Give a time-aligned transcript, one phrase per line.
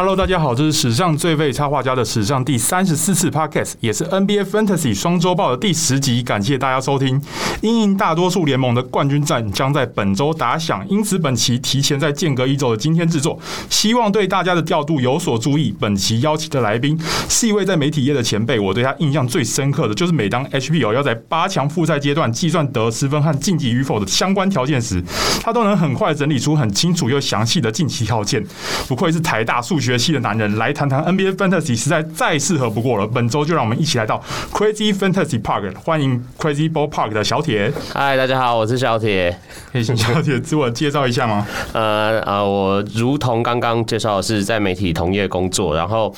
[0.00, 6.22] Hello，大家好，这是史上最废插画家的史上第三十四次 Podcast，也是 NBA Fantasy 双周报的第十集。
[6.22, 7.20] 感谢大家收听。
[7.60, 15.76] 因应大多数联盟的冠军战将在本周打响，因此本期提前在间隔一周的今天制作，希望对大家的调度有所注意。
[15.78, 16.98] 本期邀请的来宾
[17.28, 25.04] 是一位在媒体业的前辈，我对他印象最深刻的就是每当 HBL 要在八强复赛阶段计算得失分和晋级与否的相关条件时，
[25.42, 28.42] 他都能很快整理出很清楚又详细的晋级条件。
[28.88, 33.06] 不愧是台大数学系的男人，来谈谈 NBA Fantasy 实在再适合不过了。
[33.06, 34.22] 本周就让我们一起来到
[34.52, 37.72] Crazy Fantasy Park，欢迎 Crazy Ball Park 的小铁。
[37.92, 39.38] 嗨，大家好，我是小铁。
[39.72, 41.46] 可以请小铁自我介绍一下吗？
[41.72, 46.14] 呃呃，我如同刚刚介绍的是在媒体同业工作，然后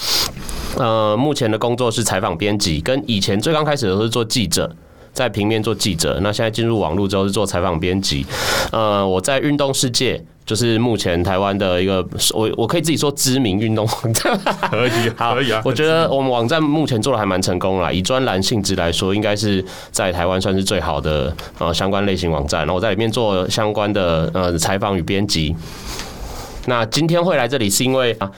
[0.76, 4.74] 呃，目前的工作是采访编辑，跟以前最刚开始的都是做记者。
[5.12, 8.24] 在平面做记者，那现在进入网络之后是做采访编辑。
[8.70, 12.02] 呃，我在运动世界，就是目前台湾的一个，
[12.32, 14.38] 我我可以自己说知名运动网站。
[14.70, 15.60] 可以， 好，可以啊。
[15.64, 22.60] 我觉得我们网站目前做的还蛮成功啦，以专栏性质来说，应该是在台湾算是最好的呃相关类型网站。
[22.60, 25.54] 然后我在里面做相关的呃采访与编辑。
[26.66, 28.30] 那今天会来这里是因为啊。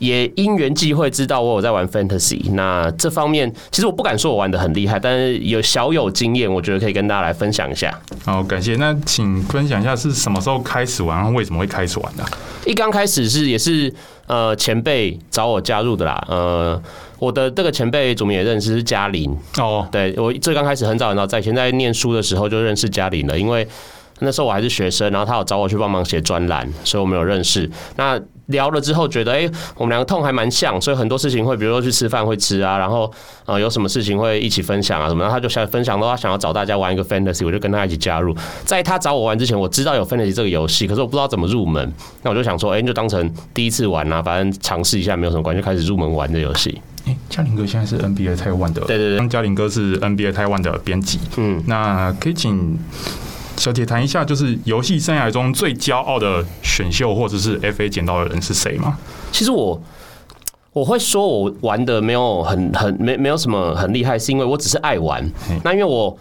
[0.00, 7.96] 也因缘际会知道我有在玩 Fantasy，那这方面其实我不敢说我玩的很厉害，但是有小有经验，我觉得可以跟大家来分享一下。
[8.24, 8.74] 好，感谢。
[8.76, 12.24] 那请分享一下是什么时候开始玩，为什么会开始玩的？
[12.64, 13.92] 一刚开始是也是
[14.26, 16.82] 呃前辈找我加入的啦，呃，
[17.18, 23.66] 我的这个前辈主们也认识是嘉玲哦，对我最刚开始很早很早在以前在念书的时候就认识嘉玲了，因为
[24.20, 27.70] 那时候我还是学生，然后他有找我去帮忙写专栏，所以我们有认识。
[27.96, 33.10] 那聊了之后，觉得哎、欸，我们两个痛还蛮像，所以很多事情会，比如说去吃饭会吃啊，然后
[33.46, 38.34] 呃有什么事情会一起分享啊什么，然后他就想分享的话，想要找大家玩一个 fantasy，我就跟他一起加入。
[38.64, 46.80] 在他找我玩之前，我知道有 fantasy 这个游戏，可是我不知道怎么入门，那我就想说，哎、欸，就当成第一次玩啊，反正尝试一下没有什么关系，就开始入门玩这游戏。
[47.06, 52.78] 哎、欸，嘉玲哥现在是 NBA Taiwan 的，对对对，嘉玲哥是 NBA Taiwan 的编辑，嗯，那可以请。
[53.60, 58.96] 小姐谈一下，就是游戏生涯中最骄傲的选秀或者是 FA 捡到的人是谁吗？
[59.30, 59.78] 其实我
[60.72, 65.22] 我会说我玩的没有很很没没有什么很厉害，是因为我只是爱玩。
[65.62, 66.16] 那因为我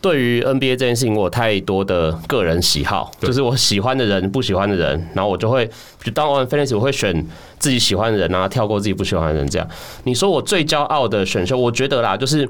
[0.00, 5.68] 对于 NBA 这件事情，我有太多的个人喜好，就是我喜欢的人、不喜欢的人，然后我就会
[6.00, 7.26] 就当玩 Fantasy，我会选
[7.58, 9.50] 自己喜欢的人，然后跳过自己不喜欢的人。
[9.50, 9.68] 这样，
[10.04, 12.48] 你说我最骄傲的选秀，我觉得啦，就是。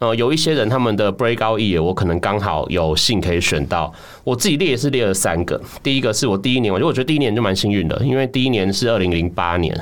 [0.00, 3.92] 呃，有一些人他们的 breakout year，我可能刚好有幸可以选到。
[4.24, 5.60] 我自己列也是列了三个。
[5.82, 9.78] 第一个是我第一年，我觉得我觉得第一年就蛮幸运的，因为第一年是二零零八年，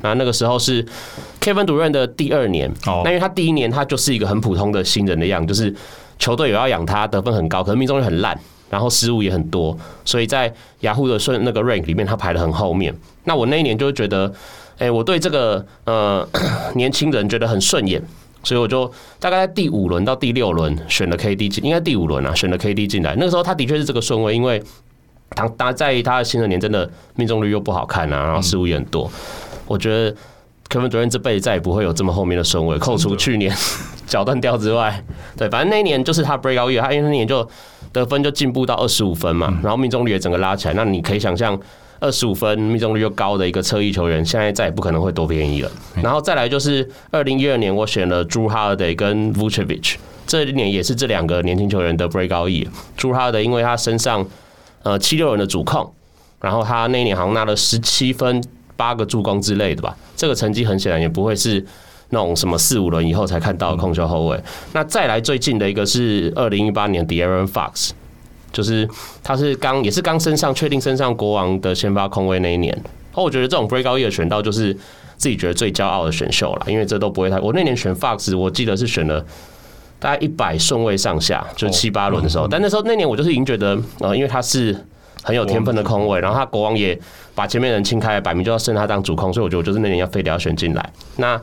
[0.00, 0.82] 那那个时候是
[1.42, 2.72] Kevin Durant 的第二年。
[2.86, 3.02] 哦。
[3.04, 5.74] 那因为他第一年他就是一个很普通的新人的样，就是
[6.18, 8.34] 球队有要养他，得分很高，可是命中率很烂，
[8.70, 10.50] 然后失误也很多，所以在
[10.80, 12.94] 雅虎的顺那个 rank 里面他排得很后面。
[13.24, 14.32] 那我那一年就觉得，
[14.78, 16.26] 哎，我对这个呃
[16.76, 18.02] 年轻人觉得很顺眼。
[18.42, 23.14] 所以我就大概在第五轮到第六轮选了 KD 进，应该第五轮啊，选了 KD 进来。
[23.16, 24.62] 那个时候他的确是这个顺位，因为
[25.30, 29.10] 他他在他的新人年真的命中率又不好看啊，然后失误也很多。
[29.66, 30.10] 我觉得
[30.68, 33.54] Kevin Durant 这辈子再也不会有这么后面的顺位，扣除去年
[34.06, 35.04] 脚断掉之外，
[35.36, 37.46] 对，反正那一年就是他 breakout year，他因为那年就
[37.92, 40.74] 得分就进步到二十五分嘛，然后命中率也整个拉起来。
[40.74, 41.60] 那你可以想象。
[42.00, 45.70] 二十五分命中率又高的一个侧翼球员，现在再也不可能会多便宜了。
[46.02, 49.96] 然后再来就是二零一二年，我选了 Jrue Holiday 跟 Vucevic，
[50.26, 52.66] 这一年也是这两个年轻球员的 breakout year。
[52.98, 54.26] Jrue Holiday 因为他身上
[54.82, 55.92] 呃七六人的主控，
[56.40, 58.42] 然后他那一年好像拿了十七分、
[58.76, 61.62] 八个助攻之类的吧，这个成绩很显然也不会是
[62.08, 64.42] 那种什么四五轮以后才看到的控球后卫。
[64.72, 67.90] 那再来最近的一个是二零一八年 De'Aaron Fox。
[68.52, 68.88] 就是
[69.22, 72.76] 他是刚也是刚升上确定升上国王的先发控卫那一年，
[73.14, 74.72] 哦，我觉得这种 breakout year 选到就是
[75.16, 77.38] 自己觉得最骄傲的选秀了，因为这都不会太。
[77.38, 79.24] 我那年选 Fox，我记得是选了
[79.98, 82.48] 大概一百顺位上下，就七八轮的时候。
[82.48, 84.74] 但那时候那年我就是已经觉得，呃，因为他是
[85.22, 86.98] 很有天分的空位，然后他国王也
[87.34, 90.92] 把前面人清开，摆明就要升他当主控，所以我觉得我就是那年要非得要选进来。
[91.16, 91.40] 那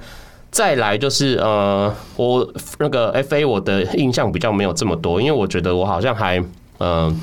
[0.49, 2.47] 再来就是呃，我
[2.79, 6.43] 那个 FA 我的印象比较没有这么多，因为我觉得我好像还。
[6.79, 7.19] 嗯、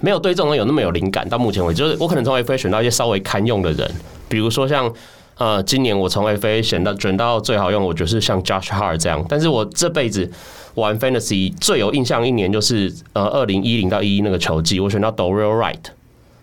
[0.00, 1.28] 没有对这种人有那么有灵感。
[1.28, 3.90] 到目前为止，就是我可能从 FA 选到一些稍微堪用的人，
[4.28, 4.92] 比如说像
[5.36, 9.24] 呃，今年我从 FA 选到选到最好用，我觉得是像 Josh Hart 这样。
[9.28, 10.30] 但是我这辈子
[10.74, 15.78] 玩 Fantasy 最有印象一年就是呃，二零一零到一一那个球季，我选到 doreal Right。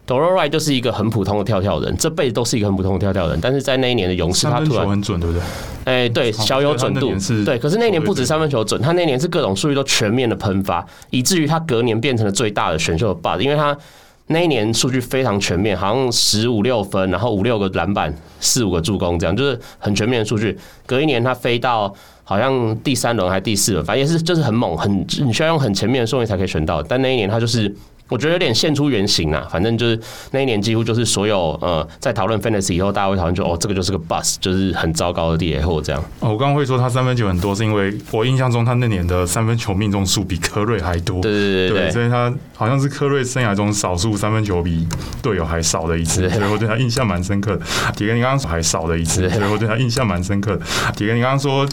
[0.08, 5.42] Dorell Wright 就是一个很普通的跳跳人，这辈子都是一个很普通的跳跳人，但是在那一年的勇士，他突然很准，对不对？
[5.86, 7.12] 哎、欸，对，小有准度，
[7.44, 7.58] 对。
[7.58, 13.76] 可是那年不止三分球准，他那年是各种数据都全面的喷发，以至于他隔年变成了最大的选秀的 bug，因为他
[14.28, 20.56] 那一年数据非常全面，好像十五六分，然后五六个篮板，四五个助攻，这样就是很全面的数据。
[20.86, 21.92] 隔一年他飞到
[22.24, 26.84] 好像第三轮还是第四轮，反正也是就是很猛，很你需要用很前面的顺位才可以选到。
[26.84, 27.76] 但那一年他就是。
[28.08, 30.00] 我觉得有点现出原形啊，反正就是
[30.32, 36.00] 那一年几乎就是所有呃在讨论 fantasy 以后，大家会讨论就哦这个就是个 bust，就是很糟糕的 DA 或这样。
[36.20, 41.20] 哦，我刚刚会说他三分球很多，是因为我印象中他那年的三分球命中数比科瑞还多。
[41.22, 44.88] 对对对对，对，所以他好像是科瑞生涯中少数三分球比
[45.24, 47.66] 队友还少的一次，所以我对他印象蛮深刻的。
[47.96, 50.62] 迪哥，你刚刚说还少的一次，所以我对他印象蛮深刻的。
[50.96, 51.68] 迪哥，你刚刚说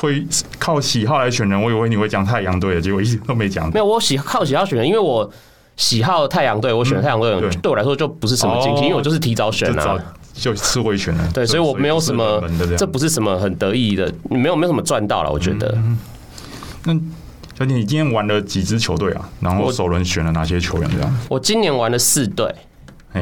[0.00, 0.26] 会
[0.58, 3.70] 靠喜好来选人，我以为你会讲太阳队的，结果一直都没讲。
[3.70, 5.30] 没有，我喜靠喜好选人，因为我。
[5.76, 9.96] 喜好太阳队，我选太阳队，对，对我来说就不是什么惊喜，因为我就是提早选啊，
[10.32, 11.28] 就是会选的。
[11.32, 12.42] 对，所以我没有什么，
[12.78, 15.76] 这不是什么很得意的，没有没有什么赚到了，我觉得。
[16.84, 16.94] 那
[17.58, 19.28] 小姐，你今天玩了几支球队啊？
[19.40, 20.90] 然后首轮选了哪些球员？
[20.90, 21.18] 这样？
[21.28, 22.54] 我今年玩了四队，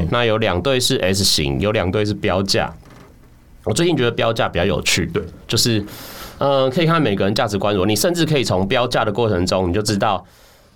[0.09, 2.73] 那有两队是 S 型，有两队是标价。
[3.65, 5.83] 我最近觉得标价比较有趣，对，就是
[6.37, 10.23] 嗯，可以看每个人价值观如何，你甚至可以从标价的过程中，你就知道。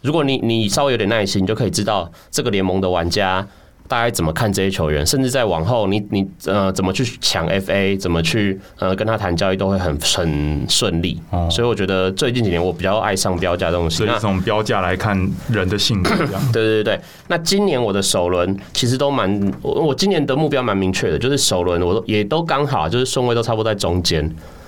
[0.02, 3.46] 如果你你稍微有点耐心，你就可以知道这个联盟的玩家
[3.88, 11.20] 大概怎么看这些球员，甚至在往后你你呃怎么去抢 FA，怎么去呃跟他谈交易都会很很顺利。
[11.32, 13.98] 哦，所以我觉得最近几年我比较爱上标价这东西。
[13.98, 15.18] 所以从标价来看
[15.50, 16.16] 人的性格。
[16.54, 24.24] 对对对，那今年我的首轮其实都蛮我我今年的目标蛮明确的，就是首轮我都也都刚好，就是顺位都差不多在中间，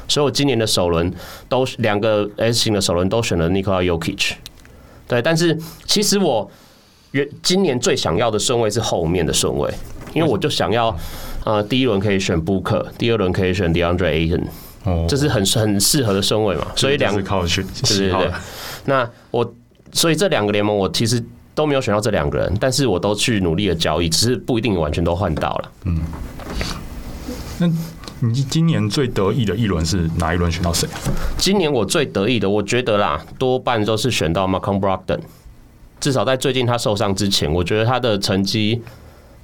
[0.08, 1.14] 所以我今年的首轮
[1.48, 4.32] 都两个 S 型的首轮都选了 Nikola Jokic。
[5.12, 6.50] 对，但是其实我
[7.12, 9.70] 原今年最想要的顺位是后面的顺位，
[10.14, 10.96] 因为我就想要，
[11.44, 14.44] 呃，第一轮可以选 Booker，第二轮可以选 DeAndre Ayton，
[14.86, 18.32] 哦，这是很很适合的顺位嘛，所以两个靠选，对对对。
[18.86, 19.54] 那我
[19.92, 21.22] 所以这两个联盟我其实
[21.54, 25.72] 都没有选到这两个人，但是我都去努力的交易，只是不一定完全都换到了。
[25.84, 26.00] 嗯，
[27.58, 27.70] 那。
[28.24, 30.88] 你今年最得意的一轮是哪一轮选到谁？
[31.38, 35.20] 今年我最得意的，我觉得啦，多半都是选到 Malcolm Brogdon。
[36.00, 38.80] 至少在最近他受伤之前，我觉得他的成绩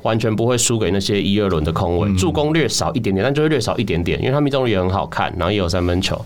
[0.03, 2.15] 完全不会输给那些一二轮的空位。
[2.15, 6.24] 助攻略少一点点，但就是略少一点点，因为他命中率也很好看，然后也有三分球。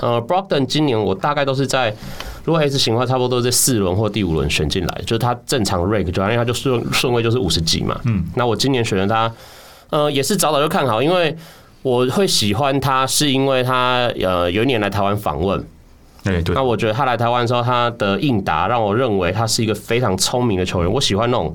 [0.00, 1.94] 呃，Brogdon 今年我大概都是在，
[2.44, 8.00] 如果 S 型的话，差不多都是在四轮或第五轮选进来，就是他正常 rank 就因为他就顺顺位就是五十几嘛。
[8.04, 9.32] 嗯，那我今年选了他，
[9.90, 11.36] 呃，也是早早就看好，因为。
[11.84, 15.60] 我会喜欢他，是因为他呃有一年来台湾访问，
[16.24, 20.90] 哎对，那我觉得他来台湾的时候，他的应答让我认为他是一个非常聪明的球员。
[20.90, 21.54] 我喜欢那种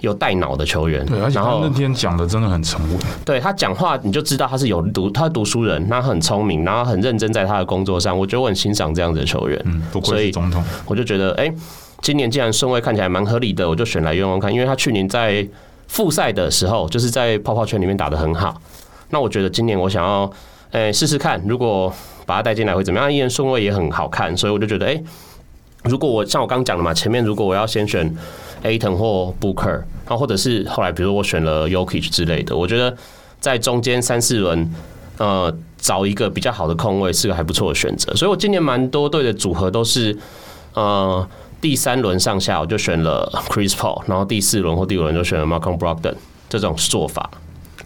[0.00, 2.98] 有带脑的球员，对，而且他那天讲的真的很沉稳。
[3.24, 8.18] 对他讲话，你就知道他是有读，他读书人，他很聪明，然后很认真在他的工作上。
[8.18, 10.62] 我觉得我很欣赏这样子的球员，嗯，不愧是总统。
[10.84, 11.50] 我就觉得，哎，
[12.02, 15.48] 今年既然顺位看起来蛮合理的，我就选来用用看，因为他去年在
[15.88, 18.60] 复赛的时候，就是在泡泡圈里面打得很好。
[19.14, 20.28] 那我觉得今年我想要，
[20.72, 21.94] 诶试试看，如果
[22.26, 23.12] 把他带进来会怎么样？
[23.12, 25.00] 因为顺位也很好看，所以我就觉得，诶，
[25.84, 28.12] 如果我像我刚讲的嘛，前面如果我要先选
[28.64, 32.92] Aton 或 Booker，然后或者是后来比如说我选了 yokich 之类的，我觉得
[33.38, 34.68] 在中间三四轮，
[35.18, 38.12] 呃，找一个比较好的空位是个还不错的选择。
[38.16, 40.18] 所以我今年蛮多队的组合都是，
[40.72, 41.24] 呃，
[41.60, 46.14] 第三轮上下我就选了 Chris Paul，然后第四轮或第五轮就选了 Malcolm Brogdon
[46.48, 47.30] 这种做法。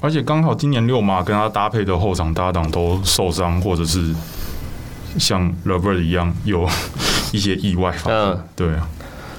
[0.00, 4.14] 而且刚好今年六马跟他搭配的后场搭档都受伤，或者是
[5.18, 6.68] 像 LeVert 一样有
[7.32, 8.44] 一些意外发生。
[8.54, 8.88] 对啊，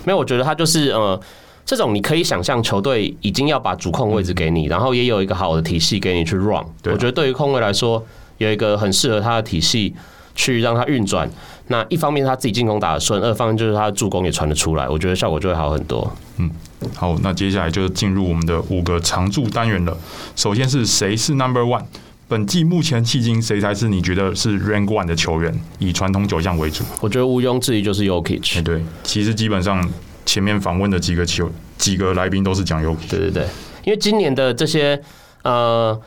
[0.04, 1.20] 没有，我觉得他就是呃，
[1.66, 6.66] 这种你可以想象球队已经要把主控位置给你，然后也有一个好的体系给你去 run。
[6.86, 8.06] 我觉得对于控卫来说，
[8.38, 9.96] 有一个很适合他的体系
[10.36, 11.30] 去让他运转。
[11.70, 16.12] 那一方面他自己进攻打得顺，二方面就是他的助攻也传得出来，我觉得效果就会好很多。
[16.38, 16.50] 嗯。
[16.96, 19.96] 好，那接下来就进入我们的五个常驻单元了。
[20.36, 21.84] 首先是谁是 Number One？
[22.28, 25.54] 本季目前迄今谁才是你觉得是 Rank One 的球员？
[25.78, 28.56] 以传统九项为主，我觉得毋庸置疑就是 Jokic。
[28.56, 29.88] 欸、对，其实基本上
[30.26, 33.10] 前面访问的几个球几个来宾都是讲 y o k i c h。
[33.10, 33.48] 对对对，
[33.84, 35.00] 因为今年的这些
[35.44, 36.00] 呃。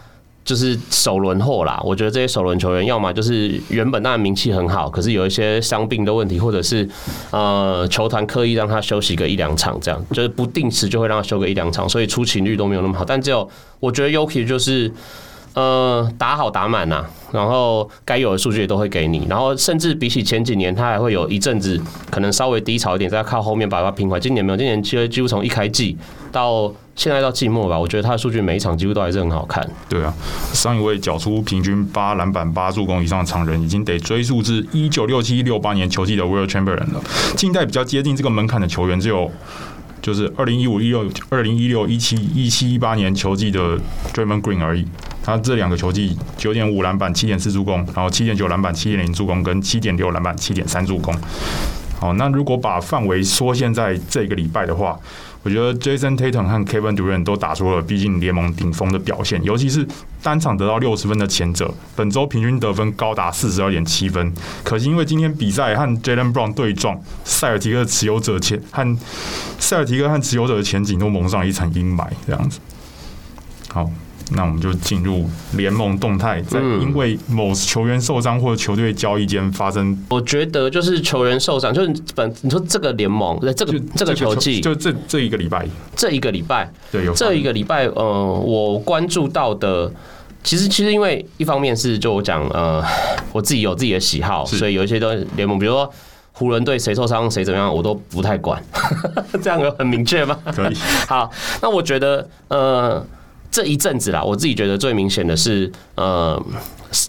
[0.45, 6.89] 就是首轮后啦，我觉得这些首轮球员，要么就是原本当然名气很好，可是有一些伤病的问题，或者是
[7.31, 13.05] 呃球团刻意让他休息个一两场，这样就是不定时就会让他休个一两场，所以出勤率都没有那么好。
[13.05, 14.93] 但只有我觉得 Yuki 就是
[15.55, 21.81] 呃打好打满呐，然后该有的数据也都会给你，然后甚至比起前几年，他还会有一阵子
[22.11, 24.21] 可能稍微低潮一点，再靠后面把它拼回来。
[24.21, 25.97] 今年没有，今年其实几乎从一开季
[26.33, 26.73] 到。
[26.95, 29.67] 现在到季末吧，我觉得他的数据每一场几乎都还是很好看。
[29.89, 30.13] 对啊，
[30.53, 37.03] 上一位缴出平均八篮板、八助攻以上的常人，已经得追溯至一九六七、六八年球季的 Wilt Chamberlain 了。
[37.37, 39.31] 近代比较接近这个门槛的球员，只有
[40.03, 43.79] 就是二零一五一六、二零一六一七一七一八年球季的
[44.13, 44.87] Draymond Green 而已。
[45.25, 51.15] 他这两个球季九点五篮板、七点四助攻，然后七点九篮板、七点零助攻，跟七点六篮板、七点三助攻。
[51.99, 54.99] 好，那如果把范围缩限在这个礼拜的话，
[55.43, 59.87] 我觉得 Jason Tatum 和 Kevin Durant 都打出了逼近联盟顶峰的表现，尤其是
[60.23, 64.33] 单场得到六十分的前者，本周平均得分高达四十二点七分。
[64.63, 68.99] 可惜因为今天比赛和 Jalen Brown 对撞，塞尔提克持有者前和
[69.59, 72.61] 塞尔提克和持有者的前景都蒙上一层阴霾，这样子。
[73.69, 73.91] 好。
[74.31, 89.93] 那我们就进入联盟动态，在因为某球员受伤或者球队交易间发生，我觉得就是球员受伤，就是本你说这个联盟，这个这个球季，就这这一个礼拜，这一个礼拜，对，有这一个礼拜，呃，我关注到的，
[90.43, 92.83] 其实其实因为一方面是就我讲，呃，
[93.33, 95.91] 我自己有自己的喜好，所以有一些东西联盟，比如说
[96.33, 98.63] 湖人队谁受伤谁怎么样，我都不太管，
[99.43, 100.39] 这样有很明确吗？
[100.55, 100.75] 可以。
[101.07, 103.05] 好，那我觉得，呃。
[103.53, 106.43] 这一阵子啦，我自己觉得最明显的是，呃，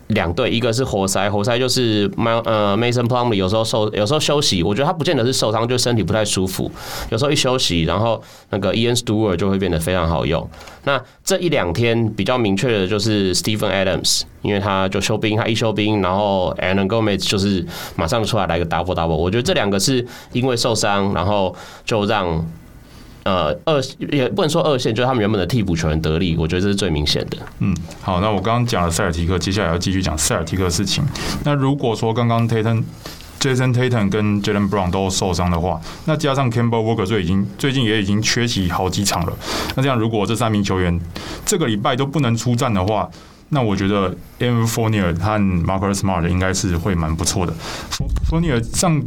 [0.07, 6.69] 两队，一个是活塞，活塞就是 M 呃 Mason Plumlee 有时候受，有时候休息，我觉得他不见得是受伤，就身体不太舒服，
[7.09, 10.45] 有时候一休息，然后那个 Ian Stewart 就会变得非常好用。
[10.83, 22.45] 那这一两天比较明确的就是 Steven Adams，因为他就休兵，他一休兵，然后 Hernan Gomez 就是马上出来来个 double double，我觉得这两个是因为受伤，然后就让。
[23.23, 27.37] 呃，二也不能说二线，就是他们原本的替补球员得力，我觉得这是最明显的。
[27.59, 31.01] 嗯，好，那我刚刚讲了塞尔提克，接下来要继续讲塞尔提克的事情。
[31.45, 32.83] 那如果说刚刚 Tatum、
[33.39, 39.33] Jason Tatum 跟 Jaylen Brown 都受伤的话，那加上 Kemba Walker 最已经最近也已经缺席好几场了。
[39.75, 40.99] 那这样如果这三名球员
[41.45, 43.09] 这个礼拜都不能出战的话，
[43.49, 47.53] 那我觉得 Evan Fournier 和 Marcus Smart 应该是会蛮不错的。
[48.29, 49.01] Fournier 上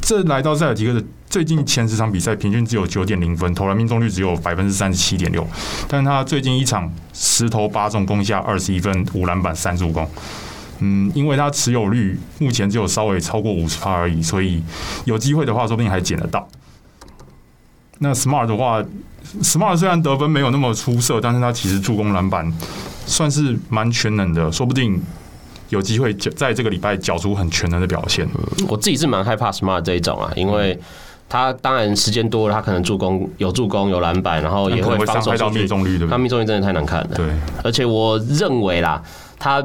[0.00, 1.04] 这来到塞尔提克的。
[1.30, 5.46] 最近前十场比赛平均只有九点零分，投篮命中率只有百分之三十七点六，
[5.86, 10.08] 但他最近一场十投八中，攻下二十一分、五篮板、三助攻。
[10.78, 14.62] 嗯，因为他持有率目前只有稍微超过五十趴而已，所以
[15.04, 16.48] 有机会的话，说不定还捡得到。
[17.98, 18.82] 那 Smart 的话
[19.42, 22.50] ，Smart 虽然得分没有那么出色，但是他其实助攻、篮板
[23.06, 25.02] 算是蛮全能的，说不定。
[25.70, 28.26] 有机会在这个礼拜缴出很全能的表现。
[28.66, 30.80] 我自己是蛮害怕 Smart 这一种啊，因为
[31.28, 36.10] 他当然时间多了，他可能助攻有助攻有篮板，然后也会防守到命中率，对不对？
[36.10, 37.10] 他命中率真的太难看了。
[37.14, 37.26] 对，
[37.62, 39.02] 而且我认为啦，
[39.38, 39.62] 他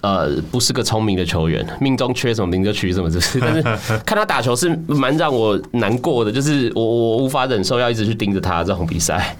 [0.00, 3.38] 呃不是个聪明的球员，命中缺什么名就取什么，就是。
[3.38, 3.62] 但是
[4.06, 9.36] 看他打球是蛮让我难过的，就是我我无法忍受要一直去盯着他这种比赛。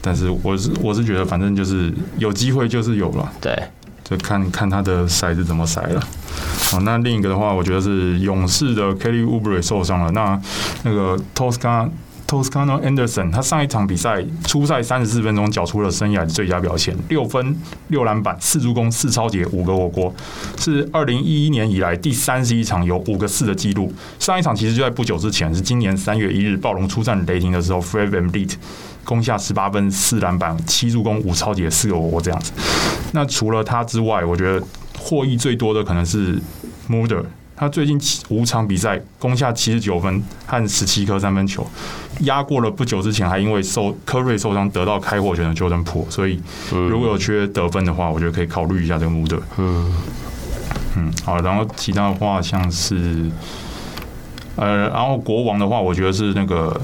[0.00, 3.32] 但是我是我是觉得，反正就是有机会就是有了。
[3.40, 3.52] 对。
[4.08, 6.00] 就看看他的骰子怎么骰了。
[6.70, 10.10] 好，那另一个的话，我觉得是勇士的 Kelly u b r e 受伤了。
[10.12, 10.40] 那
[10.82, 11.90] 那个 toscan
[12.26, 17.56] Toscano Anderson，他上一场比赛初赛三十四分钟，缴出了生涯最佳表现，六分、
[17.88, 20.12] 六篮板、四助攻、四抄截、五个火锅，
[20.58, 23.92] 是二零一一年以来第三十一场有五个四的记录。
[24.18, 28.56] 上一场其实就在不久之前，是今年三月一日暴龙出战雷霆的时候 f r e d v a n b l e e t
[29.06, 32.52] 攻下十八分、四篮板、七助攻、五抄截、四个火锅这样子。
[33.12, 34.62] 那除了他之外，我觉得
[34.98, 36.38] 获益最多的可能是
[36.90, 37.22] Mulder，
[37.56, 37.98] 他最近
[38.28, 41.66] 五场比赛攻下七十九分和十七颗三分球，
[42.20, 49.40] 压过了不久之前还因为受科瑞受伤得到开火权的 Jordan Poole，所以如果有缺得分的话，我觉得可以考虑一下这个 Mulder。
[49.56, 49.94] 嗯
[50.96, 53.30] 嗯，好，然后其他的话像是
[54.56, 56.78] 呃，然后国王的话，我觉得是那个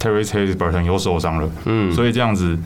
[0.00, 2.58] Tyrese Haliburton 又受伤了，嗯，所以这样子。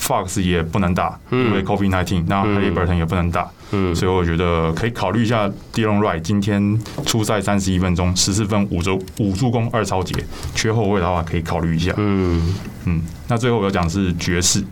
[0.00, 10.14] Fox 也不能打，因为 COVID-19，那 Haliburton 也不能打，嗯所以我觉得可以考虑一下 Delon Wright 今天出赛三十一分钟，十四分五助五助攻二超节，
[10.54, 11.92] 缺后卫的话可以考虑一下。
[11.96, 12.54] 嗯
[12.86, 14.64] 嗯，那最后我要讲是爵士，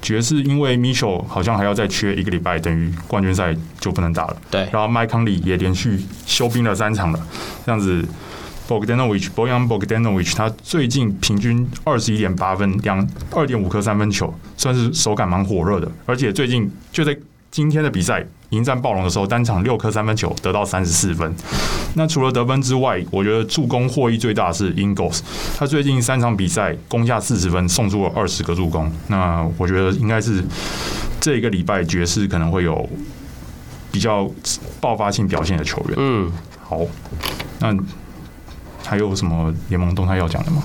[0.00, 4.36] 爵士因为 Mitchell 好像还要再缺一个礼拜，等于冠军赛就不能打了。
[4.50, 7.20] 对，然后 Mike Conley 也连续休兵了三场了，
[7.66, 8.02] 这样子。
[8.70, 15.90] Bogdanovic，Bojan Bogdanovic，他最近平均二十一点八分，两二点五颗三分球，算是手感蛮火热的。
[16.06, 17.16] 而且最近就在
[17.50, 21.34] 今天的比赛迎战暴龙的时候，单场六颗三分球，得到三十四分。
[21.94, 25.18] 那除了得分之外，我觉得助攻获益最大的是 Ingles，
[25.58, 28.88] 他最近三场比赛攻下四十分，送出了二十个助攻。
[29.08, 30.44] 那我觉得应该是
[31.20, 32.88] 这一个礼拜爵士可能会有
[33.90, 34.30] 比较
[34.80, 35.94] 爆发性表现的球员。
[35.96, 36.30] 嗯，
[36.62, 36.82] 好，
[37.58, 37.76] 那。
[38.90, 40.60] 还有什么联盟动态要讲的吗？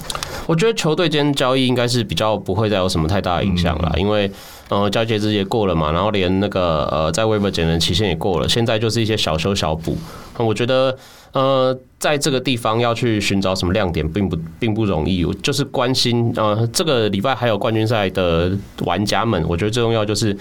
[0.48, 4.32] 我觉得球队间交易应该是比较不会再有什么太大的影响了，因为
[4.70, 9.96] 呃交易截止也过了嘛，然后连那个呃在 Waiver 减人期限也过了，现在就是一些小修小补。
[10.38, 10.98] 我觉得
[11.34, 15.24] 呃在这个地方要去寻找什么亮点，并不并不容易。
[15.24, 20.36] 我就是关心呃这个礼拜还有冠军赛的玩家们，我觉得最重要就是。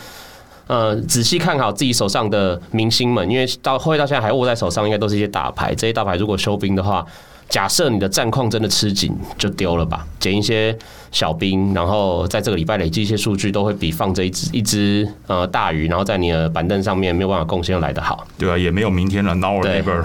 [0.66, 5.74] 呃，仔细看好自己手上的明星们，因为到后来到现在还握在手上，应该都是一些大牌。
[5.74, 7.04] 这些大牌如果休兵的话，
[7.48, 10.76] 假设你的战况真的吃紧，就丢了吧，捡一些
[11.12, 18.26] 小兵，然后在这个礼拜累积一些数据，都会比放这一只一只呃大鱼，然后在你的板凳上面没有办法贡献来得好。
[18.38, 20.02] 对啊，也没有明天了，now or never。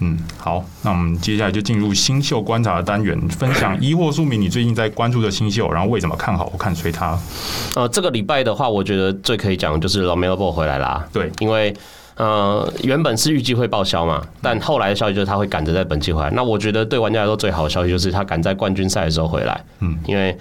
[0.00, 7.16] 嗯，好，那我们接下来就进入新秀观察的单元，分享一或数名你最近在关注的新秀，然后为什么看好或看衰他？
[7.76, 11.06] 呃，这个礼拜的话，我觉得最可以讲的就是 LaMelo Ball 回来啦。
[11.12, 11.72] 对，因为
[12.16, 16.30] 呃原本是预计会报销嘛，但后来的消息就是他会赶着在本季回来。
[16.30, 19.64] 那我觉得对玩家来说最好的消息就是他赶在冠军赛的时候回来。
[19.80, 20.36] 嗯，因为。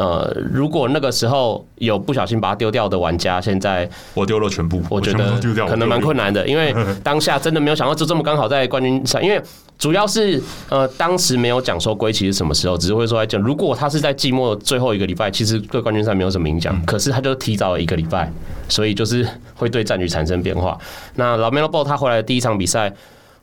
[0.00, 9.38] 呃，如果那个时候有不小心把它丢掉的玩家，现在我丢了全部，我觉得可能蛮困难的，因为 当下真的没有想到，就这么刚好在冠军赛，因为
[9.78, 18.32] 主要是呃当时没有讲说归期是什么时候，只是会说来讲，如果他是在季末最后一个礼拜，其实对冠军赛没有什么影响，可是他就提早了一个礼拜，
[18.70, 20.78] 所以就是会对战局产生变化。
[21.16, 22.90] 那 LaMelo Ball 他回来的第一场比赛，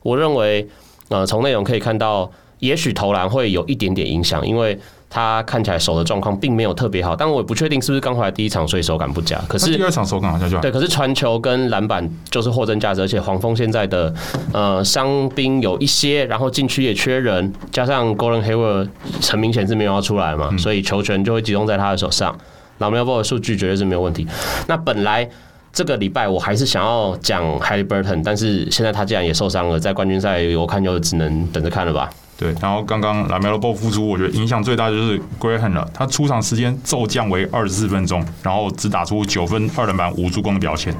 [0.02, 0.66] 我认为
[1.08, 4.76] 呃从内容可以看到，也许投篮会有一点点影响，因为。
[5.10, 9.38] 他看起来手的状况并没有特别好，但我也不确定是不是刚回来第一场，所以手感不佳。
[9.48, 14.12] 可是第二场手感好像就对，可是传球跟篮板就是货真价实，而且黄蜂现在的
[14.52, 18.88] 呃伤兵有一些，然后禁区也缺人，加上 Golden Hayward
[19.22, 22.36] 很明显是没有要出来嘛，所以球权就会集中在他的手上。
[22.78, 24.24] LaMelo 的数据绝对是没有问题。
[24.68, 25.28] 那本来
[25.72, 32.08] 这个礼拜我还是想要讲 Haliburton，但是现在他既然也受伤了，在冠军赛我看就只能等着看了吧。
[32.38, 35.84] 对，然后刚刚 LaMelo Ball 复出，我觉得影响最大的就是 Graham 了。
[35.92, 40.94] 他出场时间骤降为二十四分钟，然后只打出九分、二篮板、五助攻的表现。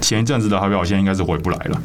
[0.00, 1.82] 前一阵子的好表现应该是回不来了。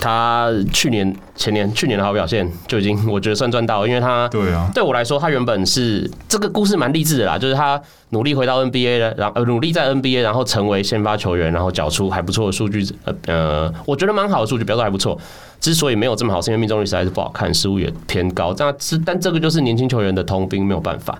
[0.00, 15.18] 他去年、前年、去年的好表现就已经我觉得算赚到了，因为他对啊，对我来说，他原本是这个故事蛮励志的啦，就是他努力回到 NBA 的，然后呃努力在 NBA，然后成为先发球员，然后缴出还不错的数据，呃呃，我觉得蛮好的数据，表现还不错。
[15.62, 18.52] 之所以没有这么好，是因为命中率实在是不好看，失误也偏高。
[18.52, 21.16] 但是，但这个就是年轻球员的通病，没有办法。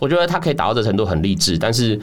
[0.00, 1.98] 我觉得他可以打到的程度很励志，但是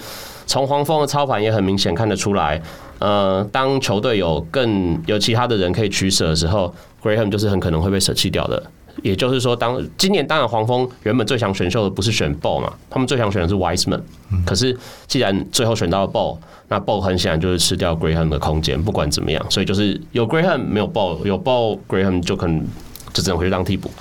[0.48, 2.62] 从黄蜂的操盘也很明显看得出来，
[3.00, 6.74] 呃，当球队有更有其他的人可以取舍的时候
[7.04, 8.64] ，Graham 就是很可能会被舍弃掉的。
[9.02, 14.02] 也就是说，当今年当然黄蜂原本最想选秀的不是选 Ball 嘛，他们最想选的是 Wiseman。
[14.46, 16.38] 可是既然最后选到了 Ball，
[16.68, 18.82] 那 Ball 很显然就是吃掉 Graham 的空间。
[18.82, 22.66] 不管怎么样，所以就是有 Graham 没有 Ball，有 Ball Graham 就可能
[23.14, 23.92] 就只能回去当替补。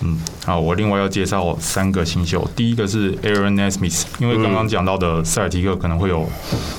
[0.00, 2.48] 嗯，好，我另外要介绍三个新秀。
[2.54, 6.28] 第一个是 Aaron Nesmith，因为刚刚讲到的塞尔提克可能会有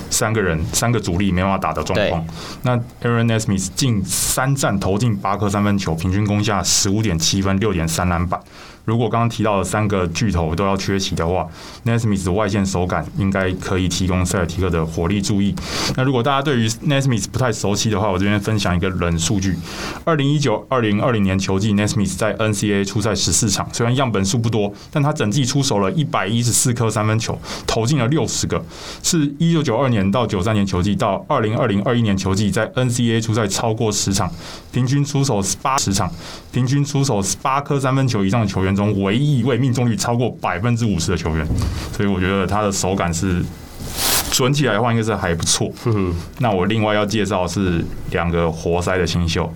[0.10, 2.26] 三个人、三个主力没办法打的状况。
[2.64, 8.40] 那 Aaron Nesmith 近三战投进八颗三分球，平均攻下十五点七分、六点三篮板。
[8.90, 11.48] 如果刚刚提到的三个巨头都要缺席的话
[11.86, 15.54] ，Nesmith 的外线手感应该可以提供塞尔提克的火力注意。
[15.96, 19.56] 那如果大家对于 Nesmith 不太熟悉的话，我这边分享一个冷数据：
[20.04, 28.64] 二零一九、二零二零年球季，Nesmith 在 NCA 出赛十四场，虽然样本数不多，但他整季出手了一百一十四颗三分球，投进了六十个，
[29.04, 34.32] 是一九九二年到九三年球季到二零二零二一年球季在 NCAA 出赛超过十场，
[34.72, 36.12] 平均出手八十场，
[36.52, 41.46] 平均出手八颗三分球以上的球员中唯一一位命中率超过百分之五十的球员，
[41.96, 43.44] 所以我觉得他的手感是
[44.32, 45.72] 准起来的话，应该是还不错。
[46.40, 49.54] 那我另外要介绍是两个活塞的新秀。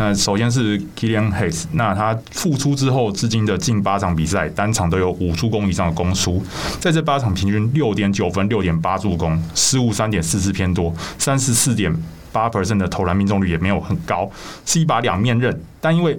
[0.00, 6.40] 那首先是 Killian Hayes，那他复出之后，至今的近八场比赛，单场都有五助攻以上的攻输，
[6.78, 11.92] 在这八场平均六点九分、六点八助攻，失误三点四次偏多，三十四点
[12.30, 14.30] 八 percent 的投篮命中率也没有很高，
[14.64, 15.60] 是一把两面刃。
[15.80, 16.16] 但因为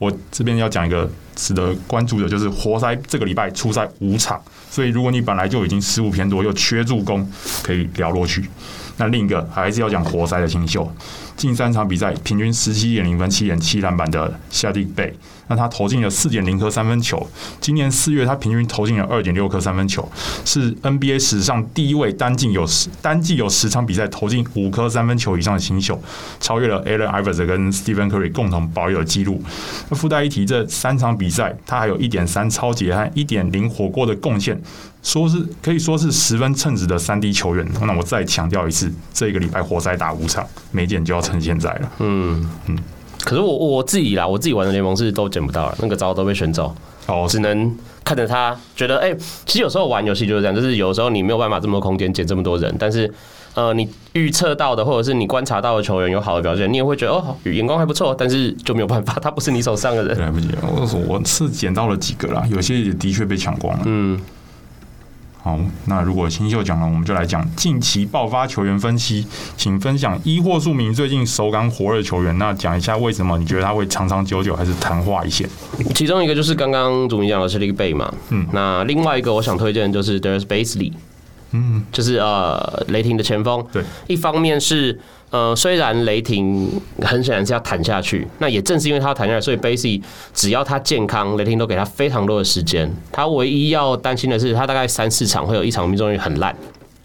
[0.00, 7.30] 我这边要讲一个值得关注的，就是活塞这个礼拜出赛五场，所以如果你本来就已经失误偏多，又缺助攻，
[7.62, 8.48] 可以聊落去。
[8.96, 10.90] 那另一个还是要讲活塞的新秀。
[11.36, 15.14] 近三场比赛平均十七点零分、七点七篮板的夏迪贝
[15.50, 17.28] 那他投进了四点零颗三分球。
[17.60, 20.08] 今年四月他平均投进了二点六颗三分球，
[20.44, 26.00] 是 NBA 史上第一位单季有十单季有十场比赛投进五颗三分球以上的新秀，
[26.38, 29.42] 超越了 Allen Iverson 跟 Stephen Curry 共同保有的纪录。
[29.88, 34.60] 那附带一提，这三场比赛他还有一点三超级和一点零火锅的贡献。
[35.02, 37.66] 说是可以说是十分称职的三 D 球员。
[37.80, 41.92] 那我再强调一次，这个礼拜活塞打五场，没捡就要趁现在了。
[42.00, 42.78] 嗯嗯。
[43.24, 46.74] 可是我我自己啦，我自己玩的联盟是都捡不到了，那个招都被选走，
[47.06, 53.12] 哦，只能看着他，觉得哎、欸，其实有时候玩游戏就是这样，就是有时候你没有办法这么多空间捡这么多人，但是
[53.54, 60.18] 呃，你预测到的或者是你观察到的球员有好的表现，你也会觉得哦，眼光还不错，但是就没有办法， 他不是你手上的人。
[60.18, 63.82] 来不及，我说我是捡到了几个啦，有些也的确被抢光了。
[63.86, 64.20] 嗯。
[65.42, 69.26] 好，那如果新秀讲了，我们就来讲近期爆发球员分析，
[69.56, 72.36] 请分享一或数名最近手感火热球员。
[72.36, 75.48] 那讲一下为什么你觉得他会长长久久，还是昙花一现？
[75.94, 80.92] 其中一个就是刚刚主明讲的是 Bey 嘛，嗯，那另外一个我想推荐的就是 Darius Bazley，
[81.52, 84.98] 嗯，就是呃雷霆的前锋，对，一方面是。
[85.30, 86.68] 呃，虽然雷霆
[87.02, 90.02] 很显然是要谈下去，那也正是因为他要谈下去，所以 Bazley
[90.34, 92.92] 只要他健康，雷霆都给他非常多的时间。
[93.12, 96.52] 他唯一要担心的是，他大概三四场会有一场命中率很烂，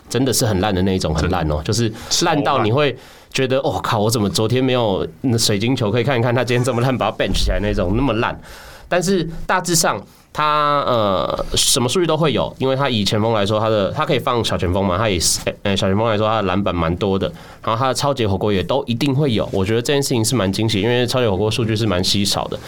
[0.09, 2.97] 真的是很烂的那一种，很烂哦，就是烂到你会
[3.31, 8.35] 觉得，哦靠，我怎么昨天没有水晶球可以看一看，他今天这么烂，把他 bench 起来那种那么烂。
[8.89, 10.03] 但是大致上。
[10.37, 15.17] 他呃，什么数据都会有，因为他以前锋来说，他的他可以放小前锋嘛，他以
[15.63, 17.31] 呃小前锋来说，他的篮板蛮多的，
[17.63, 19.47] 然后他的超级火锅也都一定会有。
[19.53, 22.59] 我觉得这件事情是蛮惊喜，因为超级火锅数据是蛮稀少的。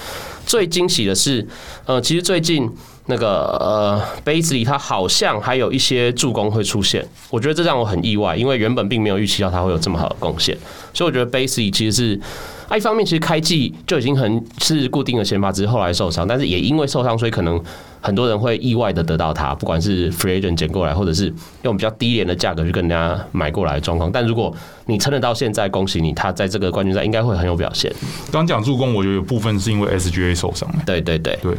[0.46, 1.46] 最惊喜的是，
[1.86, 2.72] 呃，其实最近
[3.08, 10.58] 那个呃杯子里他好像还有一些助攻会出现，我觉得这让我很意外，因为原本并没有预期到他会有这么好的贡献，
[10.94, 12.22] 所以我觉得杯子里其实是。
[12.68, 17.62] 啊，一方面其实开季就已经很是固定的先发，只是后来受伤，但是也因为受伤，所以可能
[18.02, 24.12] 很多人会意外的得到他，不管是 free agent 捡过来，或者是用比较低廉的价格去跟人家买过来的状况。
[24.12, 24.54] 但如果
[24.86, 27.90] 你撑得到现在，恭喜你，他在这个冠军赛应该会很有表现。
[28.32, 30.70] 刚讲助攻，我觉得有部分是因为 SGA 受伤。
[30.86, 31.56] 对对对对，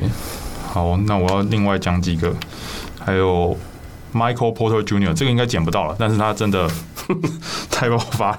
[0.66, 2.34] 好，那我要另外讲几个，
[2.98, 3.56] 还有
[4.12, 5.14] Michael Porter Jr.
[5.14, 6.68] 这个应该捡不到了，但是他真的
[7.70, 8.38] 太爆发。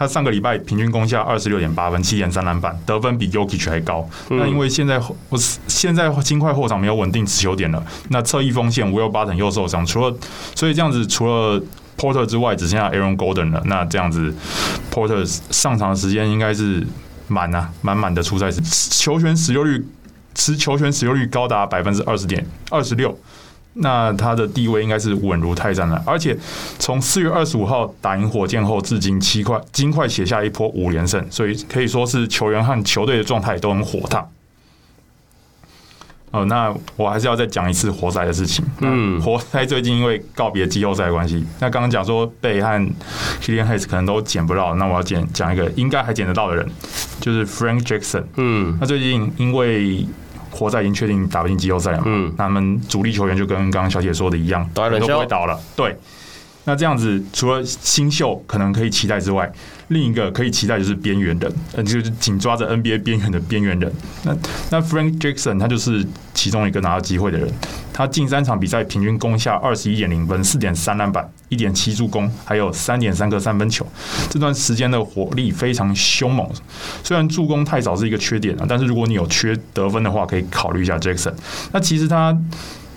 [0.00, 4.08] 他上个礼拜平均攻下二十六点八分，七点三篮板，得分比 Yokic 还高。
[4.30, 10.16] 那因为现在我现在金块后场没有稳定持球点了，那侧翼锋线 Will Barton 又受伤，除了
[10.54, 11.62] 所以这样子，除了
[11.98, 13.62] Porter 之外，只剩下 Aaron Golden 了。
[13.66, 14.34] 那这样子
[14.90, 16.86] ，Porter 上场的时间应该是
[17.28, 19.86] 满啊，满满的出赛时，球权使用率
[20.34, 23.14] 持球权使用率高达百分之二十点二十六。
[23.74, 26.36] 那他的地位应该是稳如泰山了，而且
[26.78, 34.28] 从四月二十五号打赢火箭后，至今七块金块写下一波五连胜，所以可以说是球员和球队的状态都很火烫。
[36.32, 38.64] 哦，那我还是要再讲一次活塞的事情。
[38.80, 42.68] 嗯，活塞最近因为告别季后赛的关系，那刚刚讲说贝和
[43.40, 46.68] Killian Hayes 可能都捡不到，那我要捡讲一个应该还捡得到的人，
[47.20, 48.22] 就是 Frank Jackson。
[48.36, 50.06] 嗯，那最近因为
[50.60, 52.04] 活塞已经确定打不进季后赛了嘛？
[52.06, 55.58] 嗯，那他们主力球员就跟刚刚小姐说的一样，都不会倒了。
[55.74, 55.96] 对，
[56.70, 59.52] 那这样子除了新秀可能可以期待之外，
[59.88, 63.92] 另一个可以期待就是边缘人，呃，就是紧抓着 NBA 边缘的边缘人。
[64.22, 64.36] 那
[64.70, 67.52] 那 Frank Jackson 他就是其中一个拿到机会的人。
[67.92, 73.84] 他近三场比赛平均攻下二十一点零分、四点三篮板、一点七助攻，还有三点三个三分球。
[74.28, 76.48] 这段时间的火力非常凶猛。
[77.02, 81.32] 虽然助攻太少是一个缺点啊，但是如果你有缺得分的话，可以考虑一下 Jackson。
[81.72, 82.38] 那其实他。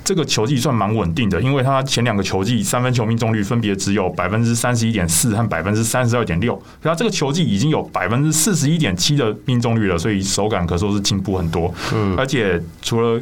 [0.03, 11.73] 这个球技算蛮稳定的，因为他前两个球季三分球命中率分别只有百分之三十一点四和百分之三十二点六，可他这个球季已经有百分之四十一点七的命中率了，所以手感可说是进步很多。
[11.93, 13.21] 嗯，而且除了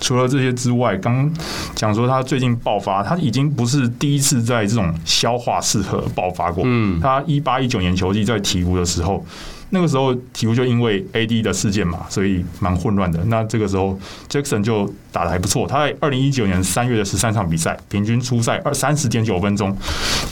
[0.00, 1.30] 除了这些之外，刚
[1.74, 6.62] 讲说他最近爆发，他已经不是第一次在这种消化适合爆发过。
[6.66, 9.24] 嗯，他一八一九年球季在鹈鹕的时候。
[9.72, 13.22] 那个时候，鹈鹕就因为 AD 的事件嘛，所以蛮混乱的。
[13.26, 15.66] 那这个时候，Jackson 就打得还不错。
[15.66, 19.76] 他在二零一九年三月的十三场比赛，平均出赛二三十点九分钟，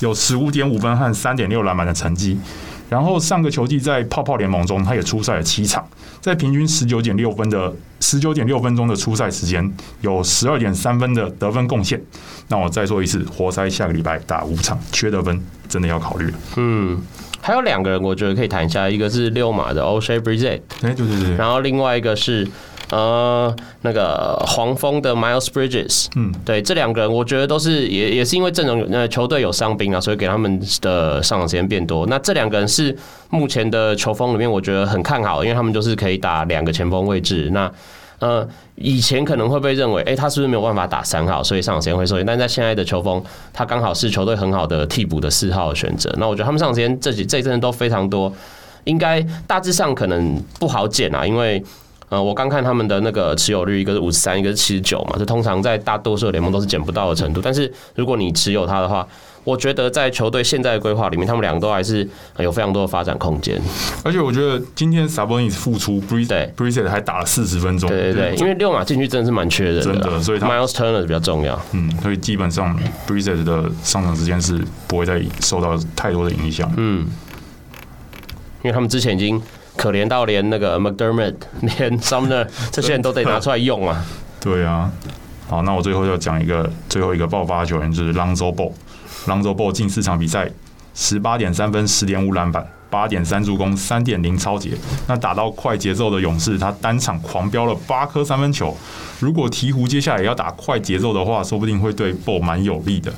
[0.00, 2.36] 有十五点五分和三点六篮板的成绩。
[2.90, 5.86] 然后上个球季在泡泡联盟中，他也出赛了七场，
[6.20, 12.02] 在平均十九点六分的十九点六分钟的出赛时间，有十二点三分的得分贡献。
[12.48, 16.38] 那我再说一次，活塞下个礼拜打五场，缺得分真的要考虑了。
[16.56, 17.00] 嗯。
[17.40, 22.46] 还有两个人，我觉得可以谈一下，一个是六马的 Oshae Brissett，哎，对对对，然后另外一个是
[22.90, 32.06] 呃那个黄蜂的 Miles Bridges，嗯，对，这两个人我觉得都是也也是因为阵容呃球队有伤兵啊，所以给他们的上场时间变多。
[32.06, 32.94] 那这两个人是
[33.30, 37.48] 目前的球风里面我觉得很看好，因为他们就是可以打两个前锋位置。
[37.52, 37.70] 那
[38.20, 42.26] 呃，以前可能会被认为，哎，他是不是没有办法打三号，所以上场时间会受限？
[42.26, 46.12] 但在现在的球风，他刚好是球队很好的替补的四号选择。
[46.18, 48.32] 那我觉得他们上场时间这几这一阵都非常多，
[48.84, 51.62] 应该大致上可能不好减啊，因为
[52.08, 57.40] 呃，我刚看他们的那个持有率，一个是五十三，一个是七十九嘛，这通常在大多数联盟都是捡不到的程度。
[57.40, 59.06] 但是如果你持有它的话，
[59.48, 62.06] 我觉得在球队现在的规划里面，他们两个都还是
[62.38, 63.58] 有非常多的发展空间。
[64.04, 67.88] 而且我觉得今天 Sabonis 复出，Brissett 还打了四十分钟。
[67.88, 71.58] 对对对，因为六马进去真的是蛮缺人的，真的，所以他 Miles Turner 比较重要。
[71.72, 76.70] 嗯，所以基本上 Brissett 的上场时间是不会再受到太多的影响。
[76.76, 77.06] 嗯，
[78.62, 79.40] 因为他们之前已经
[79.78, 81.36] 可怜到连那个 McDermott、
[81.78, 84.04] 连 Sumner 这些人都得拿出来用啊。
[84.40, 84.92] 对啊，
[85.48, 88.72] 好，那我最后要讲一个最后一个爆发球员就是 Lonzo Ball。
[89.28, 90.50] Lonzo Ball 近四场比赛，
[90.94, 94.70] 十八点三分，十点五篮板，八点三助攻，三点零抄截。
[95.06, 98.76] 那打到快节奏的勇士，他单场狂飙了八颗三分球。
[99.20, 103.12] 如果鹈鹕接下来要打快节奏的话，说不定会对 Ball 蛮有利的。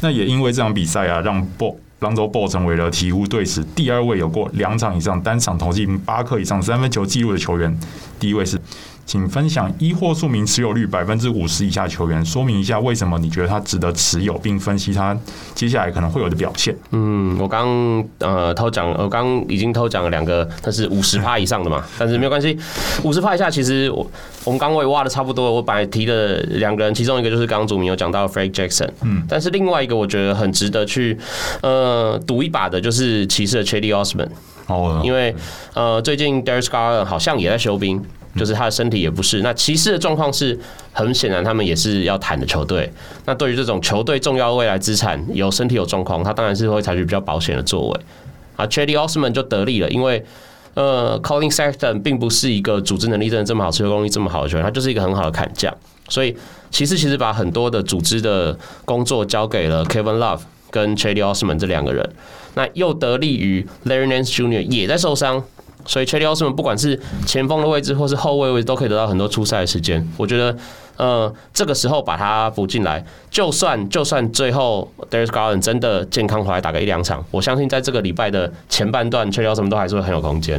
[0.00, 7.76] 那也因为这场比赛啊，让 Ball Lonzo Ball 成为了鹈鹕队史第二位有过两场以上单场投进八颗以上三分球纪录的球员。
[8.20, 8.56] 第一位是。
[9.08, 15.16] 请分享一或数名持有率百分之五十以下球员，说明一下为什么你觉得他值得持有，并分析他
[15.54, 16.76] 接下来可能会有的表现。
[16.90, 22.58] 嗯，我刚呃偷讲，我刚已经偷讲了两个，他是五十趴以上的嘛， 但是没有关系，
[23.02, 24.06] 五十趴以下其实我
[24.44, 31.16] 我们刚我也挖的差不多，我本来提的两个人，其中一个就是刚刚祖明有讲到 Frank Jackson，嗯，但是另外一个我觉得很值得去
[31.62, 34.28] 呃赌一把的，就是骑士的 Chady Osman，
[34.68, 35.34] 哦，因为
[35.74, 38.02] 呃最近 Darius Garland 好像也在休兵。
[38.36, 39.40] 就是他的身体也不是。
[39.40, 40.56] 那骑士的状况是
[40.92, 42.88] 很显然，他们也是要谈的球队。
[43.24, 48.00] 那对于这种球队重要未来资产有身体有状况，他当然是会采取比较保险的作为。
[48.54, 50.24] 啊 c h a d y Osman 就得利了，因为
[50.74, 55.74] 呃，Collin Sexton 并不是一个组织能力真的这么好、持球功力这么好的球员，他就是一个很好的砍将。
[56.08, 56.36] 所以
[56.70, 62.08] 骑士其实把很多的组织的工作交给了 Kevin Love 跟 Cedi Osman 这两个人。
[62.54, 64.62] 那又得利于 Larry Nance Jr.
[64.68, 65.42] 也在受伤。
[65.86, 70.06] 所以，Cedi Osman 不管是前锋的位置或是后卫位置，都可以得到很多出赛的时间。
[70.18, 70.54] 我觉得，
[70.96, 80.58] 呃，这个时候把他补进来，就算就算最后 Darius Garland 真的健康回来打个一两场，我相信在这个礼拜的前半段，Cedi Osman 都还是会很有空间。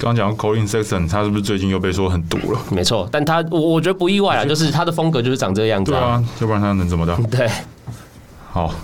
[0.00, 2.58] 刚刚讲 Collin Sexton，他是不是最近又被说很毒了？
[2.72, 6.00] 没错，但他我我觉得不意外啊，就是他的风格就是长这个样子啊。
[6.00, 7.16] 对啊，要不然他能怎么的？
[7.30, 7.48] 对。
[8.56, 8.74] 好，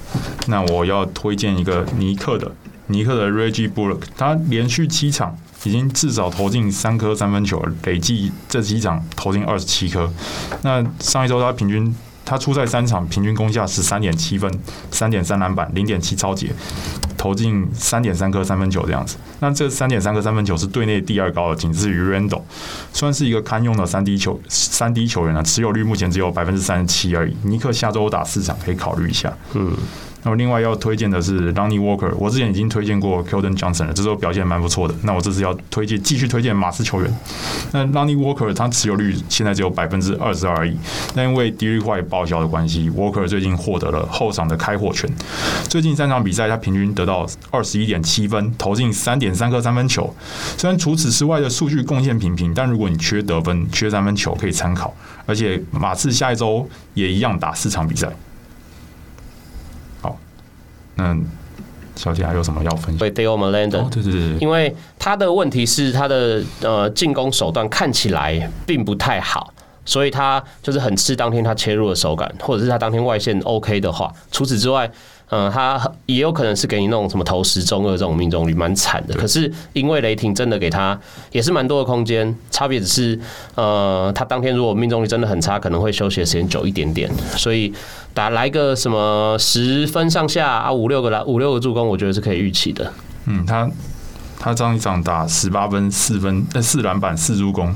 [0.49, 2.55] 那我要推荐一个尼克的
[2.89, 5.35] 尼克的 Reggie Bullock，他连续七场。
[5.65, 10.13] 已经至少投进三颗三分球，累计这几场投进二十七颗。
[10.63, 11.95] 那上一周他平均
[12.33, 14.51] 他出赛三场，平均攻下十三点七分，
[14.91, 16.51] 三点三篮板，零点七抄截，
[17.19, 19.19] 投进三点三颗三分球这样子。
[19.41, 22.41] 那这三点三颗三分球是队内第二高的，仅次于 Randle，
[22.95, 25.43] 算是一个堪用的三 D 球三 D 球员啊。
[25.43, 27.37] 持有率目前只有百分之三十七而已。
[27.43, 29.31] 尼克下周打四场，可以考虑一下。
[29.53, 29.77] 嗯。
[30.25, 34.95] 那么另外要推荐的是 Lonnie Walker，我之前已经推荐过 Keldon Johnson 了，这时候表现蛮不错的。
[35.03, 37.13] 那我这次要推荐，继续推荐马刺球员。
[37.73, 40.77] 那 Lonnie Walker 他持有率现在只有百分之二十二而已。
[41.15, 45.11] 那因为 Derrick White 报销的关系，Walker 最近获得了后场的开火权。
[45.69, 50.15] 最近三场比赛，他平均得到二十一点七分，投进三点三颗三分球。
[50.57, 54.95] 虽然除此之外的数据贡献平平，但如果你缺得分、缺三分球，可以参考。
[55.27, 58.09] 而且马刺下一周也一样打四场比赛。
[61.03, 61.27] 嗯，
[61.97, 62.99] 小姐还有什么要分享？
[62.99, 69.53] 对，Theo Maledon，对对对，因为他的问题是他的呃进攻手段看起来并不太好，
[69.85, 74.91] 所以他就是很吃当天他切入的手感，或者是他当天外线 OK 的话，除此之外。
[75.35, 79.15] 嗯，他也有可能是给你那种什么投十中二这种命中率蛮惨的。
[79.15, 80.99] 可是因为雷霆真的给他
[81.31, 83.19] 也是蛮多的空间，差别只是
[83.55, 87.11] 呃，他当天如果命中率真的很差，可能会休息的时间久一点点。
[87.39, 87.73] 所以
[88.13, 92.93] 打来个什么十分上下啊，五六个来五六个助攻，我觉得是可以预期的。
[93.25, 93.67] 嗯，他
[94.39, 97.75] 他这样一场打十八分四分呃四篮板四助攻。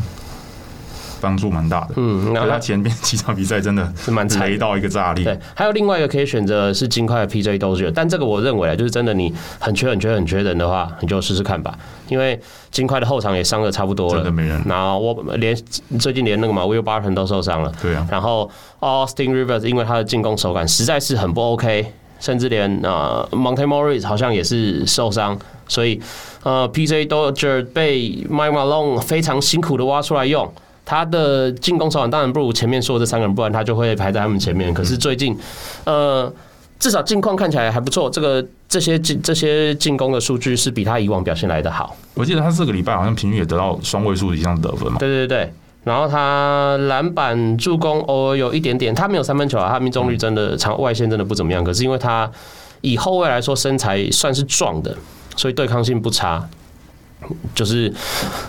[1.21, 5.25] 帮助蛮大的，嗯，那他前面几场比赛真的是蛮雷到一个炸裂。
[5.25, 11.77] 对，还有另外一个可以选择是金块的 PJ Dozier，但这个我认为啊，就是真的你很缺很缺很缺人的话，你就试试看吧。
[12.09, 12.39] 因为
[12.71, 14.63] 金块的后场也伤的差不多了，真的没人。
[14.67, 15.57] 然后我连
[15.99, 18.07] 最近连那个嘛 Will Barton 都受伤了，对啊。
[18.11, 18.51] 然后
[18.81, 26.01] Austin Rivers 因为他的进攻手感实在是很不 OK，甚至连呃 Monte Morris 好像也是受伤，所以
[26.45, 30.49] 呃 PJ Dozier 被 Mike Malone 非常辛苦的挖出来用。
[30.87, 34.73] 他的进攻手腕当然不如前面说的这三个人，不然他就会排在他们前面。
[34.73, 35.37] 可是最近，
[35.85, 36.33] 呃，
[36.79, 38.09] 至少近况看起来还不错。
[38.09, 41.97] 这个这些进这些进攻的数据是比他以往表现来的好。
[42.15, 44.99] 我记得他这个礼拜好像平均也得到双位数以上的得分嘛。
[45.01, 51.65] 对对对，然后他篮板、助攻偶尔有一点点，他没有三分球啊，他命中率真的长外线真的不怎么样。
[51.65, 52.31] 可是因为他
[52.81, 54.97] 以后卫来说身材算是壮的，
[55.37, 56.49] 所以对抗性不差。
[57.55, 57.93] 就是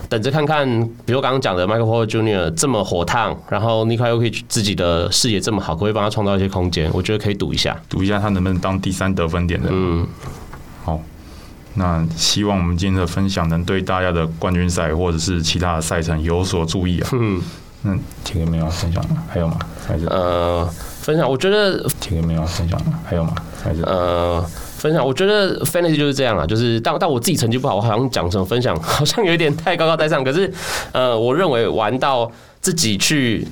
[0.09, 0.67] 等着看看，
[1.05, 2.49] 比如刚刚讲的 Michael Porter Jr.
[2.51, 6.91] 这么火烫，然后 Nikola Jokic 自己的视野这么好，可不可以帮他创造一些空间？
[6.93, 9.69] 我觉得可以赌一下，赌一下他能不能当第三得分点的。
[9.71, 10.05] 嗯，
[10.83, 10.99] 好，
[11.75, 17.09] 那希望我们今天的分享能对大家的冠军赛或者是其他的赛程有所注意啊。
[17.13, 17.41] 嗯，
[17.81, 19.23] 那铁哥没有分享吗？
[19.29, 19.57] 还有吗？
[19.87, 20.69] 还是呃，
[21.01, 21.27] 分享？
[21.27, 22.99] 我觉得铁哥没有分享吗？
[23.05, 23.33] 还有吗？
[23.63, 24.45] 还是呃。
[24.77, 30.23] 分享，我觉得 fantasy 就是这样啊，就是但但我自己成绩不好，我好像讲什么分享， 好像有点太高高在上。
[30.23, 30.51] 可是，
[30.91, 33.45] 呃，我认为玩到自己去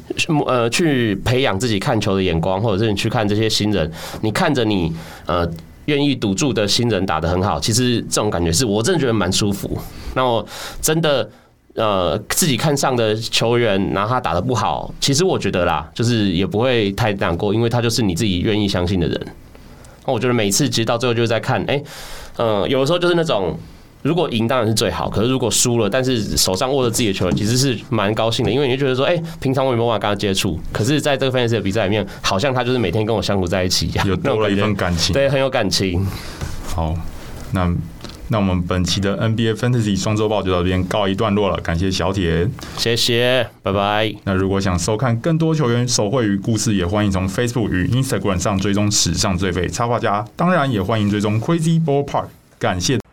[0.46, 4.94] 呃去培养自己看球的眼光，或者是你去看这些新人，你看着你
[5.26, 5.50] 呃
[5.86, 9.78] 愿意赌注的新人打得很好，其实这种感觉是我真的觉得蛮舒服。
[10.14, 10.46] 那我
[10.82, 11.28] 真的
[11.76, 19.28] 呃自己看上的球员，然后他打得不好，其实我觉得啦，就是也不会太难过，因为他就是你自己愿意相信的人。
[20.06, 21.82] 那我觉得每次其实到最后就是在看，哎，
[22.38, 23.58] 嗯，有的时候就是那种，
[24.02, 36.06] 如果赢当然是最好，可是如果输了，但是手上握着自己的球，其实是蛮高兴的，因为你就觉得说，哎，平常我也没办法跟他接触，可是在这个 fantasy 的比赛里面，好像他就是每天跟我相处在一起一样，有多了一份感情，对，很有感情。
[36.68, 36.96] 好，
[37.52, 37.76] 那。
[38.30, 44.14] 那我们本期的 NBA Fantasy 双周报就到这边告一段落了，感谢小铁，谢谢，拜拜。
[44.24, 52.26] 那如果想收看更多球员手绘与故事，也欢迎从 Facebook 与 Instagram 上追踪史上最废插画家，当然也欢迎追踪 Crazy Ball Park，
[52.58, 53.05] 感谢。